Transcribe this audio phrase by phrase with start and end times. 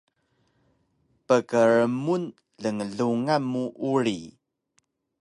[1.27, 2.23] Pkrmun
[2.61, 3.63] lnglungan mu
[3.93, 4.19] uri